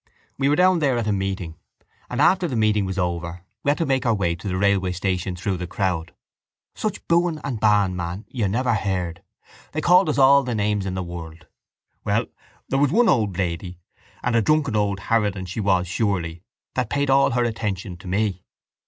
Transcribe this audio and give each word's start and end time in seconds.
We 0.39 0.49
were 0.49 0.55
down 0.55 0.79
there 0.79 0.97
at 0.97 1.05
a 1.05 1.11
meeting 1.11 1.57
and 2.09 2.19
after 2.19 2.47
the 2.47 2.55
meeting 2.55 2.85
was 2.85 2.97
over 2.97 3.45
we 3.63 3.69
had 3.69 3.77
to 3.77 3.85
make 3.85 4.03
our 4.03 4.15
way 4.15 4.33
to 4.33 4.47
the 4.47 4.57
railway 4.57 4.93
station 4.93 5.35
through 5.35 5.57
the 5.57 5.67
crowd. 5.67 6.11
Such 6.73 7.07
booing 7.07 7.39
and 7.43 7.61
baaing, 7.61 7.93
man, 7.93 8.25
you 8.27 8.47
never 8.47 8.73
heard. 8.73 9.21
They 9.73 9.79
called 9.81 10.09
us 10.09 10.17
all 10.17 10.41
the 10.41 10.55
names 10.55 10.87
in 10.87 10.95
the 10.95 11.03
world. 11.03 11.45
Well 12.03 12.25
there 12.67 12.79
was 12.79 12.91
one 12.91 13.09
old 13.09 13.37
lady, 13.37 13.77
and 14.23 14.35
a 14.35 14.41
drunken 14.41 14.75
old 14.75 15.01
harridan 15.01 15.45
she 15.45 15.59
was 15.59 15.87
surely, 15.87 16.41
that 16.73 16.89
paid 16.89 17.11
all 17.11 17.29
her 17.29 17.43
attention 17.43 17.95
to 17.97 18.07
me. 18.07 18.43